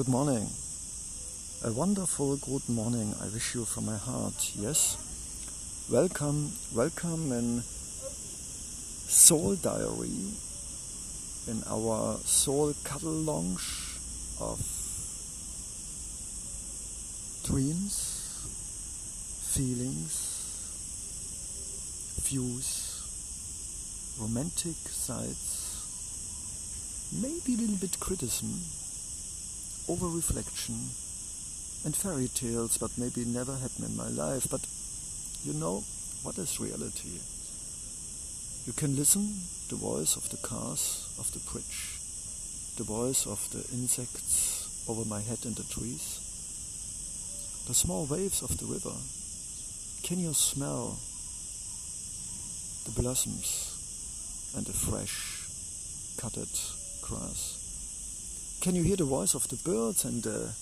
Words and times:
Good 0.00 0.08
morning. 0.08 0.48
A 1.62 1.72
wonderful 1.72 2.38
good 2.38 2.66
morning 2.70 3.14
I 3.20 3.28
wish 3.34 3.54
you 3.54 3.66
from 3.66 3.84
my 3.84 3.98
heart. 3.98 4.52
Yes. 4.54 4.96
Welcome, 5.92 6.52
welcome 6.74 7.32
in 7.32 7.60
Soul 7.60 9.56
Diary 9.56 10.32
in 11.48 11.62
our 11.68 12.16
soul 12.24 12.72
cuddle 12.82 13.12
lounge 13.12 13.98
of 14.40 14.58
dreams, 17.44 18.00
feelings, 19.52 20.14
views, 22.24 23.02
romantic 24.18 24.76
sides, 24.88 25.76
maybe 27.20 27.52
a 27.52 27.58
little 27.60 27.76
bit 27.76 28.00
criticism, 28.00 28.48
over 29.90 30.06
reflection, 30.06 30.78
and 31.84 31.96
fairy 31.96 32.28
tales, 32.28 32.78
but 32.78 32.96
maybe 32.96 33.24
never 33.24 33.56
happened 33.56 33.90
in 33.90 33.96
my 33.96 34.06
life. 34.06 34.46
But 34.48 34.62
you 35.42 35.58
know, 35.58 35.82
what 36.22 36.38
is 36.38 36.60
reality? 36.60 37.18
You 38.66 38.72
can 38.72 38.94
listen 38.94 39.26
the 39.68 39.74
voice 39.74 40.14
of 40.14 40.30
the 40.30 40.36
cars 40.46 41.10
of 41.18 41.26
the 41.32 41.40
bridge, 41.50 41.98
the 42.78 42.84
voice 42.84 43.26
of 43.26 43.42
the 43.50 43.66
insects 43.74 44.86
over 44.88 45.04
my 45.08 45.20
head 45.20 45.42
in 45.44 45.54
the 45.54 45.66
trees, 45.66 46.22
the 47.66 47.74
small 47.74 48.06
waves 48.06 48.42
of 48.42 48.56
the 48.58 48.66
river. 48.66 48.94
Can 50.04 50.20
you 50.20 50.34
smell 50.34 51.00
the 52.86 52.94
blossoms 53.02 54.54
and 54.56 54.64
the 54.64 54.72
fresh 54.72 55.42
cutted 56.16 56.54
grass? 57.02 57.59
Can 58.60 58.74
you 58.74 58.82
hear 58.82 58.96
the 58.96 59.04
voice 59.04 59.34
of 59.34 59.48
the 59.48 59.56
birds 59.64 60.04
and 60.04 60.22
the, 60.22 60.52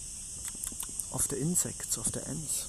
of 1.13 1.27
the 1.29 1.37
insects, 1.41 1.97
of 1.97 2.13
the 2.13 2.21
ants? 2.29 2.69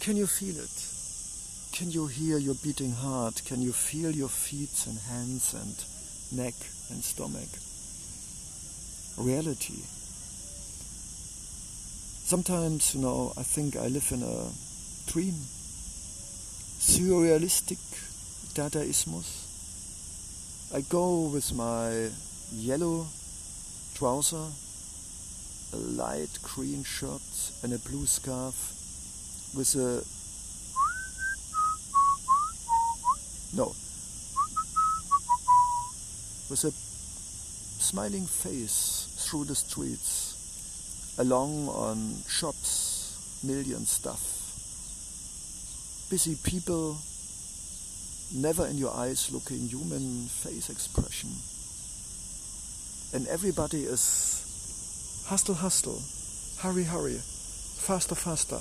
Can 0.00 0.16
you 0.16 0.26
feel 0.26 0.58
it? 0.58 1.78
Can 1.78 1.92
you 1.92 2.08
hear 2.08 2.38
your 2.38 2.56
beating 2.56 2.90
heart? 2.90 3.40
Can 3.46 3.62
you 3.62 3.72
feel 3.72 4.10
your 4.10 4.28
feet 4.28 4.84
and 4.88 4.98
hands 4.98 5.54
and 5.54 5.76
neck 6.36 6.54
and 6.90 7.04
stomach? 7.04 7.48
Reality. 9.16 9.84
Sometimes, 12.26 12.96
you 12.96 13.00
know, 13.00 13.32
I 13.38 13.44
think 13.44 13.76
I 13.76 13.86
live 13.86 14.10
in 14.10 14.24
a 14.24 14.50
dream. 15.06 15.34
Surrealistic 16.82 17.78
Dadaismus. 18.54 19.46
I 20.74 20.80
go 20.80 21.28
with 21.32 21.54
my 21.54 22.10
yellow 22.52 23.06
trouser, 23.98 24.46
a 25.72 25.76
light 25.76 26.38
green 26.44 26.84
shirt 26.84 27.20
and 27.64 27.72
a 27.72 27.78
blue 27.80 28.06
scarf 28.06 28.54
with 29.56 29.74
a 29.74 29.98
no 33.56 33.74
with 36.48 36.62
a 36.62 36.70
smiling 36.70 38.24
face 38.24 39.08
through 39.18 39.42
the 39.42 39.54
streets 39.56 41.16
along 41.18 41.66
on 41.66 42.14
shops 42.28 43.42
million 43.44 43.84
stuff. 43.84 44.22
Busy 46.08 46.36
people 46.44 46.96
never 48.32 48.64
in 48.68 48.78
your 48.78 48.94
eyes 48.94 49.32
looking 49.32 49.66
human 49.66 50.28
face 50.28 50.70
expression 50.70 51.30
and 53.12 53.26
everybody 53.28 53.84
is 53.84 55.24
hustle, 55.26 55.54
hustle, 55.54 56.02
hurry, 56.60 56.84
hurry, 56.84 57.16
faster, 57.16 58.14
faster. 58.14 58.60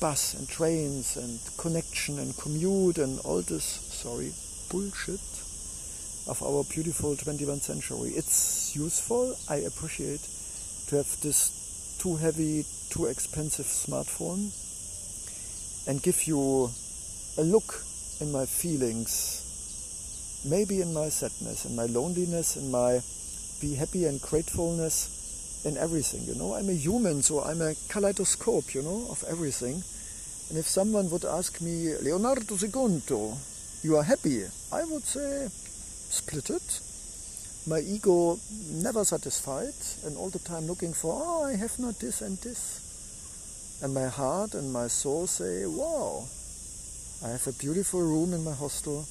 Bus 0.00 0.34
and 0.34 0.48
trains 0.48 1.16
and 1.16 1.40
connection 1.56 2.18
and 2.18 2.36
commute 2.36 2.98
and 2.98 3.18
all 3.24 3.42
this, 3.42 3.64
sorry, 3.64 4.30
bullshit 4.70 5.20
of 6.28 6.42
our 6.42 6.62
beautiful 6.72 7.16
21st 7.16 7.60
century. 7.60 8.10
It's 8.10 8.76
useful, 8.76 9.34
I 9.48 9.56
appreciate 9.56 10.20
to 10.88 10.96
have 10.96 11.20
this 11.22 11.96
too 12.00 12.16
heavy, 12.16 12.64
too 12.90 13.06
expensive 13.06 13.66
smartphone 13.66 14.52
and 15.88 16.02
give 16.02 16.24
you 16.24 16.70
a 17.38 17.42
look 17.42 17.82
in 18.20 18.30
my 18.30 18.44
feelings, 18.44 20.44
maybe 20.48 20.82
in 20.82 20.92
my 20.92 21.08
sadness, 21.08 21.64
in 21.64 21.74
my 21.74 21.86
loneliness, 21.86 22.56
in 22.56 22.70
my 22.70 23.00
be 23.60 23.74
happy 23.74 24.04
and 24.04 24.20
gratefulness 24.20 25.62
in 25.64 25.76
everything. 25.76 26.22
You 26.22 26.34
know, 26.34 26.54
I'm 26.54 26.68
a 26.68 26.72
human, 26.72 27.22
so 27.22 27.42
I'm 27.42 27.60
a 27.60 27.74
kaleidoscope, 27.88 28.74
you 28.74 28.82
know, 28.82 29.06
of 29.10 29.24
everything. 29.28 29.82
And 30.48 30.58
if 30.58 30.66
someone 30.66 31.10
would 31.10 31.24
ask 31.24 31.60
me, 31.60 31.94
Leonardo 32.00 32.56
Secondo, 32.56 33.36
you 33.82 33.96
are 33.96 34.02
happy, 34.02 34.44
I 34.72 34.84
would 34.84 35.04
say, 35.04 35.48
split 35.50 36.50
it. 36.50 36.80
My 37.66 37.80
ego 37.80 38.38
never 38.70 39.04
satisfied 39.04 39.74
and 40.06 40.16
all 40.16 40.30
the 40.30 40.38
time 40.38 40.66
looking 40.66 40.94
for, 40.94 41.20
oh, 41.22 41.44
I 41.44 41.56
have 41.56 41.78
not 41.78 41.98
this 41.98 42.22
and 42.22 42.38
this. 42.38 43.80
And 43.82 43.92
my 43.92 44.06
heart 44.06 44.54
and 44.54 44.72
my 44.72 44.86
soul 44.86 45.26
say, 45.26 45.66
wow, 45.66 46.24
I 47.24 47.32
have 47.32 47.46
a 47.46 47.52
beautiful 47.58 48.00
room 48.00 48.32
in 48.32 48.42
my 48.42 48.54
hostel. 48.54 49.04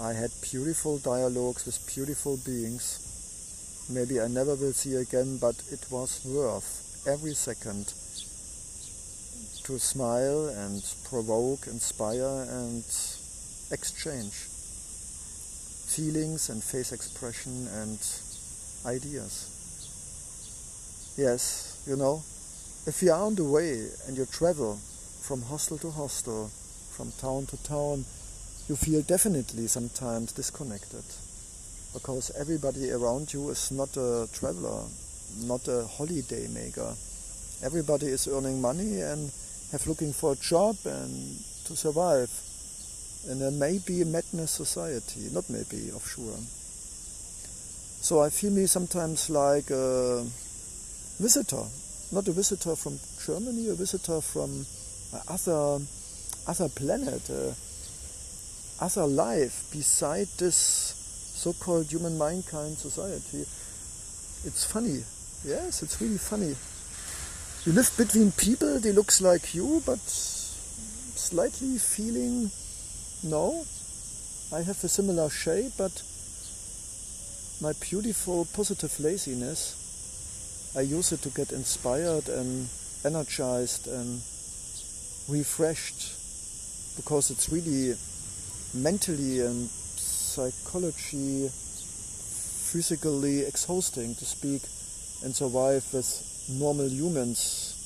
I 0.00 0.12
had 0.12 0.30
beautiful 0.42 0.98
dialogues 0.98 1.66
with 1.66 1.84
beautiful 1.92 2.38
beings 2.46 3.01
maybe 3.88 4.20
I 4.20 4.28
never 4.28 4.54
will 4.54 4.72
see 4.72 4.96
again, 4.96 5.38
but 5.38 5.56
it 5.70 5.86
was 5.90 6.24
worth 6.24 7.04
every 7.06 7.34
second 7.34 7.86
to 9.64 9.78
smile 9.78 10.48
and 10.48 10.82
provoke, 11.08 11.66
inspire, 11.66 12.46
and 12.48 12.84
exchange 13.70 14.32
feelings 15.92 16.48
and 16.48 16.62
face 16.62 16.92
expression 16.92 17.68
and 17.74 17.98
ideas. 18.86 19.48
Yes, 21.16 21.82
you 21.86 21.96
know, 21.96 22.22
if 22.86 23.02
you 23.02 23.12
are 23.12 23.22
on 23.22 23.34
the 23.34 23.44
way 23.44 23.88
and 24.08 24.16
you 24.16 24.26
travel 24.26 24.78
from 25.20 25.42
hostel 25.42 25.78
to 25.78 25.90
hostel, 25.90 26.50
from 26.96 27.12
town 27.20 27.46
to 27.46 27.62
town, 27.62 28.04
you 28.68 28.76
feel 28.76 29.02
definitely 29.02 29.66
sometimes 29.66 30.32
disconnected 30.32 31.04
because 31.92 32.30
everybody 32.38 32.90
around 32.90 33.32
you 33.32 33.50
is 33.50 33.70
not 33.70 33.96
a 33.96 34.28
traveler, 34.32 34.82
not 35.44 35.66
a 35.68 35.84
holiday 35.86 36.48
maker. 36.48 36.94
Everybody 37.62 38.06
is 38.06 38.26
earning 38.28 38.60
money 38.60 39.00
and 39.00 39.30
have 39.72 39.86
looking 39.86 40.12
for 40.12 40.32
a 40.32 40.36
job 40.36 40.76
and 40.84 41.12
to 41.66 41.76
survive 41.76 42.30
in 43.30 43.40
a 43.42 43.50
maybe 43.50 44.02
a 44.02 44.06
madness 44.06 44.50
society, 44.50 45.28
not 45.32 45.48
maybe, 45.48 45.90
of 45.94 46.06
sure. 46.06 46.36
So 48.02 48.20
I 48.20 48.30
feel 48.30 48.50
me 48.50 48.66
sometimes 48.66 49.30
like 49.30 49.70
a 49.70 50.24
visitor, 51.20 51.62
not 52.12 52.26
a 52.26 52.32
visitor 52.32 52.74
from 52.74 52.98
Germany, 53.24 53.68
a 53.68 53.74
visitor 53.74 54.20
from 54.20 54.66
other 55.28 55.78
other 56.48 56.68
planet, 56.68 57.30
uh, 57.30 57.54
other 58.80 59.06
life 59.06 59.70
beside 59.72 60.26
this 60.38 61.01
so-called 61.42 61.90
human 61.90 62.16
mankind 62.16 62.78
society. 62.78 63.40
It's 64.46 64.64
funny. 64.64 65.02
Yes, 65.44 65.82
it's 65.82 66.00
really 66.00 66.18
funny. 66.18 66.54
You 67.66 67.72
live 67.72 67.90
between 67.98 68.30
people, 68.30 68.78
they 68.78 68.92
looks 68.92 69.20
like 69.20 69.52
you, 69.52 69.82
but 69.84 69.98
slightly 69.98 71.78
feeling, 71.78 72.48
no, 73.24 73.64
I 74.54 74.62
have 74.62 74.84
a 74.84 74.88
similar 74.88 75.28
shape, 75.30 75.72
but 75.76 75.90
my 77.60 77.72
beautiful 77.90 78.46
positive 78.54 78.94
laziness, 79.00 80.72
I 80.76 80.82
use 80.82 81.10
it 81.10 81.22
to 81.22 81.30
get 81.30 81.50
inspired 81.50 82.28
and 82.28 82.68
energized 83.04 83.88
and 83.88 84.22
refreshed 85.28 86.14
because 86.94 87.32
it's 87.32 87.50
really 87.50 87.96
mentally 88.74 89.40
and 89.40 89.68
psychology 90.32 91.46
physically 92.72 93.40
exhausting 93.44 94.14
to 94.14 94.24
speak 94.24 94.62
and 95.22 95.36
survive 95.36 95.84
with 95.92 96.08
normal 96.58 96.88
humans. 96.88 97.76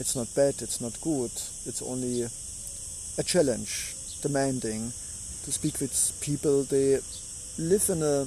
It's 0.00 0.16
not 0.16 0.26
bad, 0.34 0.60
it's 0.60 0.80
not 0.80 1.00
good, 1.00 1.30
it's 1.64 1.80
only 1.80 2.26
a 3.16 3.22
challenge, 3.22 3.94
demanding 4.22 4.90
to 5.44 5.52
speak 5.52 5.78
with 5.78 5.94
people. 6.20 6.64
They 6.64 6.98
live 7.58 7.88
in 7.90 8.02
a 8.02 8.26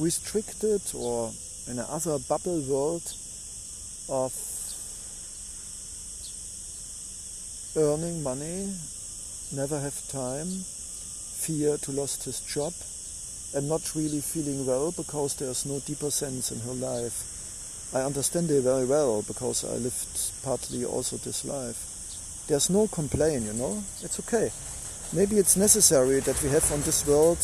restricted 0.00 0.80
or 0.94 1.32
in 1.68 1.78
another 1.78 2.16
bubble 2.30 2.62
world 2.62 3.04
of 4.08 4.32
earning 7.76 8.22
money, 8.22 8.72
never 9.52 9.78
have 9.78 10.00
time, 10.08 10.48
fear 11.42 11.76
to 11.76 11.90
lost 11.90 12.24
his 12.24 12.38
job 12.40 12.72
and 13.54 13.68
not 13.68 13.94
really 13.96 14.20
feeling 14.20 14.64
well 14.64 14.92
because 14.92 15.34
there's 15.34 15.66
no 15.66 15.80
deeper 15.80 16.10
sense 16.10 16.52
in 16.52 16.60
her 16.60 16.74
life. 16.74 17.92
I 17.94 18.02
understand 18.02 18.50
it 18.50 18.62
very 18.62 18.86
well 18.86 19.22
because 19.26 19.64
I 19.64 19.74
lived 19.76 20.44
partly 20.44 20.84
also 20.84 21.16
this 21.16 21.44
life. 21.44 22.46
There's 22.46 22.70
no 22.70 22.86
complaint, 22.86 23.44
you 23.44 23.52
know. 23.54 23.82
It's 24.02 24.20
okay. 24.20 24.50
Maybe 25.12 25.36
it's 25.36 25.56
necessary 25.56 26.20
that 26.20 26.42
we 26.42 26.48
have 26.50 26.70
on 26.72 26.80
this 26.82 27.06
world 27.06 27.38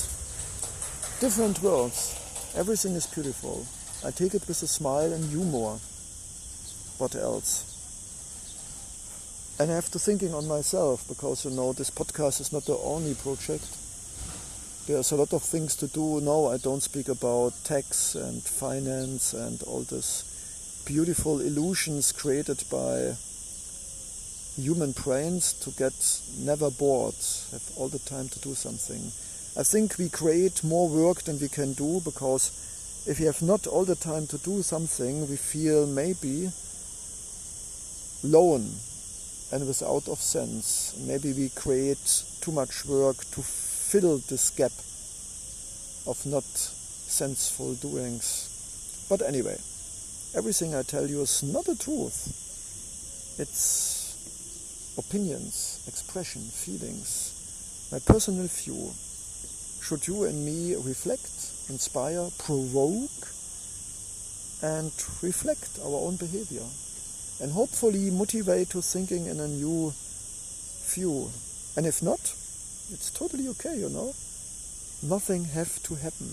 different 1.21 1.61
worlds. 1.61 2.15
Everything 2.57 2.95
is 2.95 3.07
beautiful. 3.07 3.67
I 4.07 4.13
take 4.13 4.35
it 4.35 4.47
with 4.47 4.63
a 4.63 4.69
smile 4.69 5.13
and 5.13 5.25
humor. 5.25 5.77
What 6.99 7.15
else? 7.17 7.65
And 9.59 9.73
I 9.73 9.75
have 9.75 9.91
to 9.91 9.99
thinking 9.99 10.33
on 10.35 10.47
myself 10.47 11.07
because 11.09 11.45
you 11.45 11.51
know 11.51 11.73
this 11.73 11.91
podcast 11.91 12.41
is 12.41 12.53
not 12.53 12.65
the 12.65 12.79
only 12.79 13.15
project. 13.15 13.67
There's 14.89 15.13
a 15.13 15.17
lot 15.17 15.35
of 15.35 15.43
things 15.43 15.77
to 15.77 15.87
do. 15.87 16.19
No, 16.23 16.47
I 16.47 16.57
don't 16.57 16.83
speak 16.83 17.11
about 17.11 17.53
tax 17.63 18.15
and 18.15 18.43
finance 18.43 19.35
and 19.35 19.63
all 19.65 19.83
this 19.83 20.83
beautiful 20.87 21.41
illusions 21.41 22.11
created 22.11 22.65
by 22.71 23.13
human 24.57 24.93
brains 24.93 25.53
to 25.61 25.73
get 25.73 25.93
never 26.39 26.71
bored, 26.71 27.13
have 27.53 27.71
all 27.77 27.89
the 27.89 27.99
time 27.99 28.31
to 28.31 28.41
do 28.41 28.55
something. 28.55 29.13
I 29.61 29.63
think 29.63 29.99
we 29.99 30.09
create 30.09 30.65
more 30.65 30.89
work 30.89 31.21
than 31.21 31.39
we 31.39 31.49
can 31.49 31.75
do 31.75 32.01
because 32.03 33.05
if 33.07 33.21
we 33.21 33.27
have 33.27 33.43
not 33.43 33.67
all 33.67 33.85
the 33.85 33.95
time 33.95 34.27
to 34.29 34.39
do 34.39 34.63
something, 34.63 35.29
we 35.29 35.37
feel 35.37 35.87
maybe 35.87 36.49
lone 38.25 38.73
and 39.53 39.69
without 39.69 40.09
of 40.09 40.19
sense. 40.19 40.97
Maybe 41.07 41.35
we 41.35 41.51
create 41.51 42.23
too 42.41 42.53
much 42.53 42.87
work 42.87 43.19
to 43.33 43.43
fill 43.89 44.19
this 44.29 44.51
gap 44.51 44.73
of 46.07 46.21
not 46.27 46.45
senseful 46.45 47.73
doings. 47.77 49.07
But 49.09 49.23
anyway, 49.23 49.57
everything 50.37 50.75
I 50.75 50.83
tell 50.83 51.07
you 51.07 51.23
is 51.23 51.43
not 51.43 51.65
the 51.65 51.75
truth. 51.75 52.29
It's 53.41 54.95
opinions, 54.99 55.85
expression, 55.89 56.43
feelings, 56.43 57.89
my 57.91 57.99
personal 58.05 58.47
view. 58.47 58.93
Should 59.81 60.07
you 60.07 60.25
and 60.25 60.45
me 60.45 60.77
reflect, 60.77 61.33
inspire, 61.71 62.29
provoke, 62.37 63.25
and 64.61 64.93
reflect 65.23 65.81
our 65.81 65.97
own 66.05 66.17
behavior, 66.17 66.69
and 67.41 67.51
hopefully 67.53 68.11
motivate 68.11 68.69
to 68.71 68.83
thinking 68.83 69.25
in 69.33 69.41
a 69.41 69.49
new 69.49 69.95
view. 70.93 71.31
And 71.79 71.87
if 71.87 72.03
not, 72.03 72.21
it's 72.91 73.11
totally 73.11 73.49
okay, 73.49 73.77
you 73.77 73.89
know. 73.91 74.15
Nothing 75.03 75.45
have 75.45 75.83
to 75.85 75.95
happen. 75.95 76.29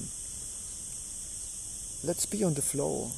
Let's 2.03 2.25
be 2.25 2.43
on 2.43 2.53
the 2.53 2.61
flow. 2.61 3.11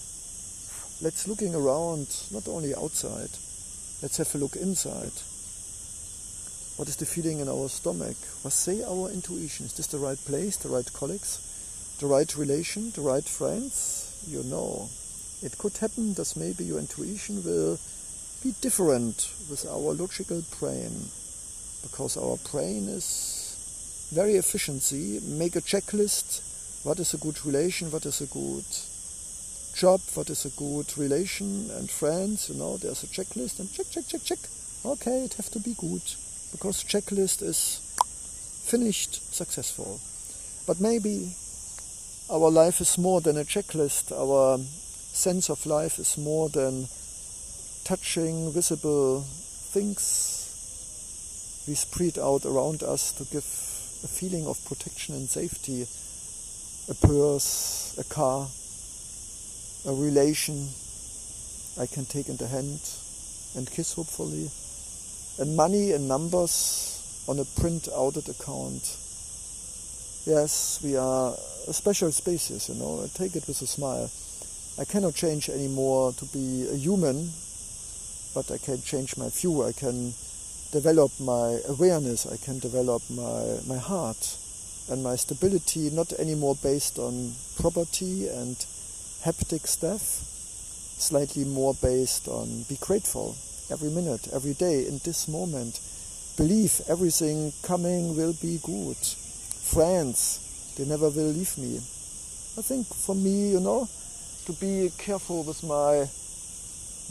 Let's 1.02 1.28
looking 1.28 1.54
around, 1.54 2.08
not 2.32 2.48
only 2.48 2.74
outside. 2.74 3.30
Let's 4.02 4.18
have 4.18 4.34
a 4.34 4.38
look 4.38 4.56
inside. 4.56 5.14
What 6.78 6.90
is 6.90 6.96
the 6.98 7.06
feeling 7.06 7.40
in 7.40 7.50
our 7.50 7.70
stomach? 7.70 8.18
What 8.42 8.54
say 8.54 8.84
our 8.84 9.10
intuition? 9.10 9.68
Is 9.68 9.74
this 9.74 9.88
the 9.88 10.00
right 10.00 10.18
place, 10.18 10.58
the 10.58 10.70
right 10.70 10.92
colleagues, 10.94 11.98
the 12.00 12.08
right 12.08 12.36
relation, 12.36 12.92
the 12.92 13.02
right 13.02 13.24
friends? 13.24 14.26
You 14.28 14.44
know. 14.44 14.90
It 15.44 15.58
could 15.58 15.78
happen 15.78 16.14
that 16.16 16.36
maybe 16.36 16.66
your 16.66 16.80
intuition 16.80 17.44
will 17.44 17.78
be 18.44 18.54
different 18.62 19.30
with 19.50 19.66
our 19.70 19.94
logical 19.94 20.42
brain 20.60 21.10
because 21.84 22.18
our 22.18 22.38
brain 22.52 22.88
is 22.88 24.10
very 24.14 24.34
efficiency. 24.34 25.20
Make 25.24 25.56
a 25.56 25.62
checklist. 25.62 26.86
What 26.86 27.00
is 27.00 27.14
a 27.14 27.18
good 27.18 27.46
relation? 27.46 27.92
What 27.92 28.06
is 28.06 28.22
a 28.22 28.28
good 28.28 28.66
job? 29.76 30.02
What 30.16 30.30
is 30.30 30.46
a 30.46 30.50
good 30.58 30.98
relation 30.98 31.70
and 31.72 31.90
friends? 31.90 32.50
You 32.50 32.56
know, 32.56 32.78
there's 32.78 33.04
a 33.04 33.08
checklist 33.08 33.60
and 33.60 33.72
check, 33.72 33.90
check, 33.90 34.08
check, 34.08 34.24
check. 34.24 34.40
Okay, 34.86 35.24
it 35.26 35.34
have 35.34 35.50
to 35.52 35.60
be 35.60 35.76
good 35.78 36.02
because 36.52 36.84
checklist 36.84 37.42
is 37.44 37.82
finished 38.66 39.34
successful. 39.34 40.00
But 40.66 40.80
maybe 40.80 41.34
our 42.30 42.50
life 42.50 42.82
is 42.82 42.98
more 42.98 43.22
than 43.22 43.38
a 43.38 43.44
checklist. 43.44 44.12
Our 44.12 44.58
sense 44.58 45.50
of 45.50 45.66
life 45.66 46.00
is 46.00 46.18
more 46.18 46.50
than 46.50 46.88
touching 47.84 48.52
visible 48.52 49.22
things 49.22 50.37
we 51.68 51.76
spread 51.76 52.18
out 52.18 52.46
around 52.46 52.84
us 52.84 53.12
to 53.14 53.26
give 53.26 53.44
a 53.44 54.08
feeling 54.08 54.48
of 54.48 54.64
protection 54.66 55.16
and 55.16 55.28
safety. 55.28 55.86
A 56.90 56.96
purse, 57.06 57.96
a 58.00 58.04
car, 58.06 58.48
a 59.86 59.94
relation 59.94 60.70
I 61.80 61.86
can 61.86 62.06
take 62.06 62.30
in 62.30 62.38
the 62.38 62.48
hand 62.48 62.80
and 63.56 63.70
kiss 63.70 63.94
hopefully 63.94 64.50
and 65.40 65.56
money 65.56 65.92
and 65.92 66.08
numbers 66.08 67.26
on 67.28 67.40
a 67.40 67.46
print 67.60 67.90
outed 67.96 68.28
account. 68.30 68.98
Yes, 70.26 70.80
we 70.84 70.96
are 70.96 71.34
a 71.68 71.74
special 71.74 72.12
species, 72.12 72.70
you 72.70 72.76
know, 72.76 73.04
I 73.04 73.08
take 73.18 73.36
it 73.36 73.48
with 73.48 73.62
a 73.62 73.68
smile. 73.68 74.10
I 74.80 74.86
cannot 74.86 75.16
change 75.16 75.50
anymore 75.50 76.14
to 76.14 76.26
be 76.26 76.68
a 76.72 76.76
human, 76.76 77.30
but 78.34 78.50
I 78.52 78.58
can 78.58 78.82
change 78.82 79.18
my 79.18 79.30
view, 79.30 79.64
I 79.64 79.74
can 79.74 80.14
develop 80.72 81.12
my 81.20 81.60
awareness, 81.68 82.26
I 82.26 82.38
can 82.38 82.60
develop 82.60 83.02
my, 83.10 83.58
my 83.68 83.78
heart 83.78 84.38
and 84.90 85.04
my 85.04 85.16
stability, 85.16 85.90
not 85.92 86.14
anymore 86.14 86.56
based 86.62 86.98
on 87.00 87.34
property 87.60 88.28
and 88.30 88.56
haptic 89.24 89.68
stuff, 89.68 90.02
slightly 90.02 91.44
more 91.46 91.74
based 91.82 92.28
on 92.28 92.64
be 92.70 92.78
grateful 92.80 93.36
every 93.72 93.90
minute, 93.90 94.28
every 94.34 94.54
day, 94.54 94.88
in 94.88 95.00
this 95.04 95.28
moment. 95.28 95.80
Believe 96.38 96.82
everything 96.88 97.52
coming 97.64 98.16
will 98.16 98.34
be 98.42 98.60
good. 98.64 98.98
Friends, 98.98 100.76
they 100.78 100.86
never 100.86 101.10
will 101.10 101.32
leave 101.32 101.58
me. 101.58 101.78
I 102.58 102.62
think 102.62 102.88
for 102.88 103.16
me, 103.16 103.52
you 103.52 103.60
know, 103.60 103.88
to 104.46 104.54
be 104.54 104.92
careful 104.98 105.44
with 105.44 105.64
my 105.64 106.08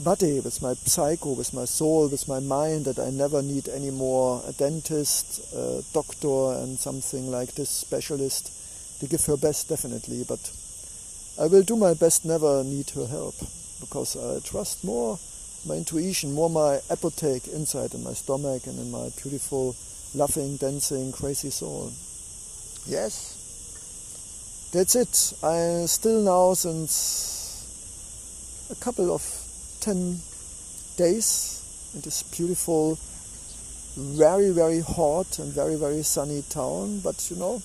body, 0.03 0.39
with 0.39 0.61
my 0.61 0.73
psycho, 0.73 1.33
with 1.33 1.53
my 1.53 1.65
soul, 1.65 2.07
with 2.07 2.27
my 2.27 2.39
mind, 2.39 2.85
that 2.85 2.99
I 2.99 3.09
never 3.09 3.41
need 3.41 3.67
any 3.69 3.91
more 3.91 4.41
a 4.47 4.53
dentist, 4.53 5.53
a 5.53 5.81
doctor, 5.93 6.53
and 6.61 6.77
something 6.77 7.31
like 7.31 7.53
this 7.55 7.69
specialist. 7.69 8.51
They 9.01 9.07
give 9.07 9.25
her 9.25 9.37
best, 9.37 9.69
definitely, 9.69 10.23
but 10.27 10.51
I 11.39 11.47
will 11.47 11.63
do 11.63 11.75
my 11.75 11.93
best 11.93 12.25
never 12.25 12.63
need 12.63 12.89
her 12.91 13.05
help 13.07 13.35
because 13.79 14.15
I 14.17 14.39
trust 14.47 14.83
more 14.83 15.19
my 15.67 15.75
intuition, 15.75 16.33
more 16.33 16.49
my 16.49 16.79
apotheke 16.89 17.47
inside 17.53 17.93
in 17.93 18.03
my 18.03 18.13
stomach 18.13 18.65
and 18.67 18.79
in 18.79 18.89
my 18.89 19.09
beautiful, 19.21 19.75
laughing, 20.15 20.57
dancing, 20.57 21.11
crazy 21.11 21.49
soul. 21.51 21.91
Yes, 22.87 23.33
that's 24.73 24.95
it. 24.95 25.33
I 25.43 25.85
still 25.85 26.21
now 26.21 26.53
since 26.53 27.55
a 28.71 28.75
couple 28.75 29.13
of 29.13 29.46
ten 29.79 30.19
days 30.97 31.91
in 31.93 32.01
this 32.01 32.23
beautiful, 32.23 32.97
very 33.95 34.51
very 34.51 34.81
hot 34.81 35.39
and 35.39 35.53
very 35.53 35.75
very 35.75 36.03
sunny 36.03 36.43
town. 36.49 36.99
But 36.99 37.29
you 37.29 37.37
know, 37.37 37.61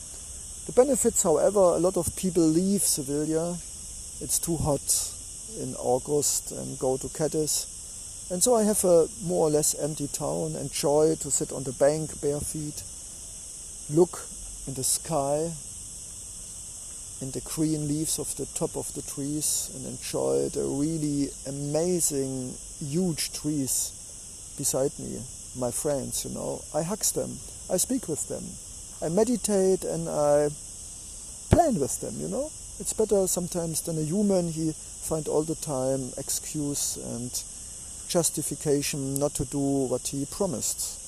the 0.66 0.72
benefits, 0.72 1.22
however, 1.22 1.60
a 1.60 1.78
lot 1.78 1.96
of 1.96 2.14
people 2.16 2.42
leave 2.42 2.82
Sevilla. 2.82 3.56
It's 4.20 4.38
too 4.38 4.56
hot 4.56 4.84
in 5.60 5.74
August 5.76 6.52
and 6.52 6.78
go 6.78 6.96
to 6.96 7.08
Cadiz 7.08 7.72
and 8.32 8.42
so 8.42 8.54
I 8.54 8.62
have 8.62 8.82
a 8.84 9.08
more 9.24 9.48
or 9.48 9.50
less 9.50 9.74
empty 9.74 10.08
town, 10.08 10.56
enjoy 10.56 11.16
to 11.16 11.30
sit 11.30 11.52
on 11.52 11.64
the 11.64 11.72
bank 11.72 12.18
bare 12.22 12.40
feet, 12.40 12.82
look 13.94 14.24
in 14.66 14.72
the 14.72 14.82
sky, 14.82 15.52
in 17.22 17.30
the 17.30 17.40
green 17.42 17.86
leaves 17.86 18.18
of 18.18 18.34
the 18.36 18.46
top 18.58 18.76
of 18.76 18.92
the 18.94 19.02
trees, 19.02 19.70
and 19.74 19.86
enjoy 19.86 20.48
the 20.48 20.64
really 20.66 21.30
amazing, 21.46 22.52
huge 22.80 23.32
trees 23.32 24.54
beside 24.58 24.90
me, 24.98 25.22
my 25.56 25.70
friends, 25.70 26.24
you 26.24 26.34
know. 26.34 26.60
I 26.74 26.82
hug 26.82 27.04
them, 27.14 27.30
I 27.70 27.76
speak 27.76 28.08
with 28.08 28.26
them, 28.28 28.42
I 29.00 29.08
meditate 29.08 29.84
and 29.84 30.08
I 30.08 30.50
plan 31.54 31.78
with 31.78 32.00
them, 32.00 32.14
you 32.18 32.28
know. 32.28 32.50
It's 32.80 32.92
better 32.92 33.28
sometimes 33.28 33.82
than 33.82 33.98
a 33.98 34.02
human, 34.02 34.50
he 34.50 34.72
find 34.72 35.28
all 35.28 35.44
the 35.44 35.54
time 35.54 36.10
excuse 36.18 36.96
and 36.96 37.30
justification 38.08 39.18
not 39.18 39.34
to 39.34 39.44
do 39.44 39.86
what 39.86 40.08
he 40.08 40.26
promised. 40.26 40.98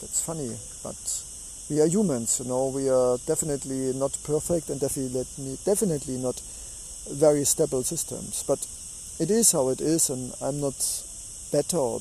That's 0.00 0.20
funny, 0.20 0.56
but 0.82 0.98
we 1.70 1.80
are 1.80 1.86
humans, 1.86 2.40
you 2.42 2.48
know, 2.50 2.72
we 2.74 2.90
are 2.90 3.16
definitely 3.26 3.92
not 3.94 4.10
perfect 4.24 4.70
and 4.70 4.80
definitely, 4.80 5.56
definitely 5.64 6.16
not 6.16 6.34
very 7.12 7.44
stable 7.44 7.84
systems. 7.84 8.42
But 8.42 8.58
it 9.22 9.30
is 9.30 9.52
how 9.52 9.68
it 9.68 9.80
is, 9.80 10.10
and 10.10 10.34
I'm 10.42 10.60
not 10.60 10.74
better 11.52 11.78
or 11.78 12.00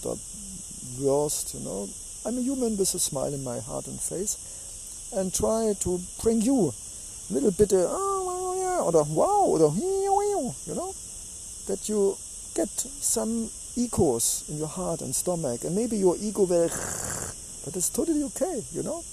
worst, 0.99 1.53
you 1.53 1.59
know. 1.63 1.87
I'm 2.25 2.37
a 2.39 2.41
human 2.41 2.77
with 2.77 2.95
a 2.95 2.99
smile 2.99 3.31
in 3.31 3.43
my 3.43 3.59
heart 3.59 3.85
and 3.85 3.99
face 3.99 5.13
and 5.15 5.31
try 5.33 5.73
to 5.81 5.99
bring 6.23 6.41
you 6.41 6.73
a 7.29 7.33
little 7.33 7.51
bit 7.51 7.71
of, 7.71 7.85
oh, 7.87 8.57
yeah, 8.57 8.81
or 8.81 9.03
wow, 9.13 9.45
or 9.53 9.73
you 9.75 10.75
know, 10.75 10.93
that 11.67 11.87
you 11.87 12.17
get 12.55 12.69
some 12.69 13.47
echoes 13.77 14.45
in 14.49 14.57
your 14.57 14.67
heart 14.67 15.01
and 15.01 15.13
stomach, 15.13 15.63
and 15.63 15.75
maybe 15.75 15.97
your 15.97 16.15
ego 16.19 16.45
will, 16.45 16.69
but 17.63 17.75
it's 17.75 17.89
totally 17.89 18.23
okay, 18.23 18.63
you 18.73 18.81
know? 18.81 19.03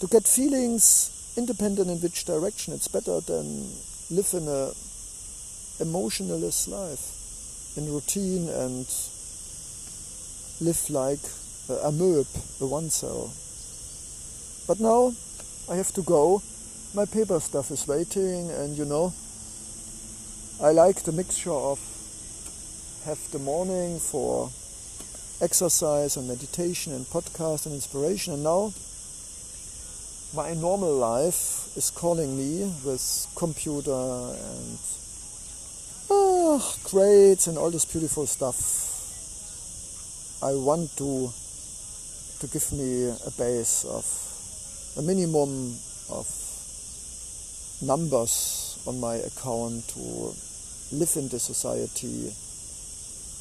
To 0.00 0.06
get 0.06 0.26
feelings 0.26 1.34
independent 1.36 1.90
in 1.90 1.98
which 1.98 2.24
direction, 2.24 2.72
it's 2.72 2.88
better 2.88 3.20
than 3.20 3.68
live 4.10 4.32
in 4.32 4.48
a 4.48 4.72
emotionless 5.78 6.68
life, 6.68 7.76
in 7.76 7.84
routine 7.92 8.48
and 8.48 8.86
live 10.62 10.80
like 10.88 11.20
a 11.68 11.92
moeb, 11.92 12.26
a 12.62 12.66
one 12.66 12.88
cell. 12.88 13.30
But 14.66 14.80
now 14.80 15.12
I 15.70 15.76
have 15.76 15.92
to 15.92 16.02
go. 16.02 16.42
My 16.94 17.04
paper 17.04 17.38
stuff 17.38 17.70
is 17.70 17.86
waiting, 17.86 18.50
and 18.50 18.78
you 18.78 18.86
know, 18.86 19.12
I 20.62 20.72
like 20.72 21.02
the 21.02 21.12
mixture 21.12 21.52
of 21.52 21.78
have 23.04 23.20
the 23.32 23.38
morning 23.38 23.98
for 23.98 24.48
exercise 25.42 26.16
and 26.16 26.26
meditation 26.26 26.94
and 26.94 27.04
podcast 27.04 27.66
and 27.66 27.74
inspiration, 27.74 28.32
and 28.32 28.42
now 28.42 28.72
my 30.34 30.54
normal 30.54 30.94
life 30.94 31.76
is 31.76 31.90
calling 31.90 32.36
me 32.36 32.72
with 32.84 33.26
computer 33.34 33.90
and 33.90 34.78
oh, 36.08 36.76
grades 36.84 37.48
and 37.48 37.58
all 37.58 37.70
this 37.70 37.84
beautiful 37.84 38.26
stuff. 38.26 38.56
I 40.42 40.54
want 40.54 40.96
to 40.98 41.30
to 42.40 42.46
give 42.46 42.72
me 42.72 43.08
a 43.08 43.30
base 43.36 43.84
of 43.84 44.06
a 44.98 45.02
minimum 45.02 45.76
of 46.10 46.26
numbers 47.82 48.80
on 48.86 49.00
my 49.00 49.16
account 49.16 49.88
to 49.88 50.32
live 50.92 51.12
in 51.16 51.28
the 51.28 51.38
society. 51.38 52.32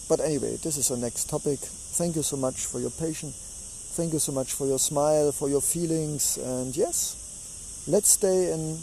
But 0.09 0.25
anyway, 0.25 0.57
this 0.63 0.77
is 0.77 0.87
the 0.89 0.97
next 0.97 1.29
topic. 1.29 1.59
Thank 1.59 2.15
you 2.15 2.23
so 2.23 2.35
much 2.35 2.65
for 2.65 2.79
your 2.79 2.91
patience. 2.91 3.48
Thank 3.91 4.13
you 4.13 4.19
so 4.19 4.31
much 4.31 4.53
for 4.53 4.65
your 4.65 4.79
smile, 4.79 5.31
for 5.31 5.49
your 5.49 5.61
feelings, 5.61 6.37
and 6.37 6.75
yes, 6.75 7.85
let's 7.87 8.11
stay 8.11 8.53
in 8.53 8.79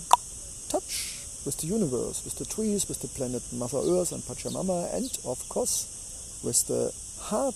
touch 0.69 1.17
with 1.47 1.57
the 1.59 1.69
universe, 1.69 2.23
with 2.25 2.37
the 2.37 2.45
trees, 2.45 2.87
with 2.89 3.01
the 3.01 3.09
planet 3.09 3.43
Mother 3.53 3.79
Earth 3.79 4.13
and 4.13 4.23
Pachamama, 4.23 4.93
and 4.95 5.11
of 5.25 5.49
course 5.49 6.41
with 6.45 6.67
the 6.67 6.93
heart 7.23 7.55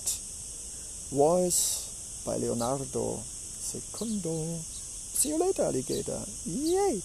voice 1.11 2.23
by 2.25 2.37
Leonardo 2.37 3.21
Secundo. 3.27 4.59
See 4.63 5.31
you 5.31 5.39
later, 5.39 5.65
alligator. 5.65 6.21
Yay! 6.47 7.03